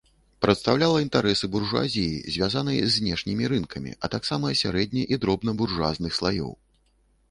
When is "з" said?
2.87-2.91